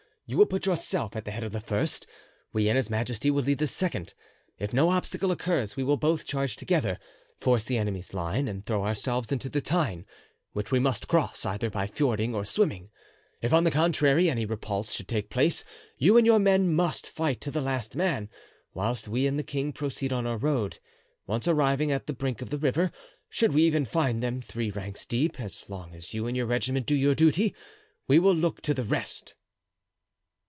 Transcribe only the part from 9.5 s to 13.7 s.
Tyne, which we must cross, either by fording or swimming; if, on